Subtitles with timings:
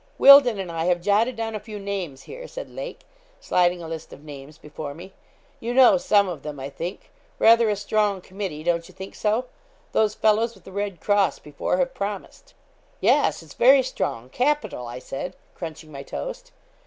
[0.17, 3.01] 'Wealdon and I have jotted down a few names here,' said Lake,
[3.39, 5.13] sliding a list of names before me;
[5.59, 9.45] 'you know some of them, I think rather a strong committee; don't you think so?
[9.91, 12.55] Those fellows with the red cross before have promised.'
[12.99, 16.51] 'Yes; it's very strong capital!' I said, crunching my toast.